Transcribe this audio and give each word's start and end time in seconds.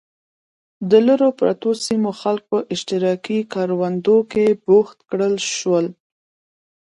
د 0.89 0.91
لرو 1.07 1.29
پرتو 1.39 1.69
سیمو 1.85 2.11
خلک 2.21 2.43
په 2.51 2.57
اشتراکي 2.73 3.39
کروندو 3.53 4.17
کې 4.31 4.45
بوخت 4.65 4.97
کړل 5.09 5.35
شول. 5.55 5.85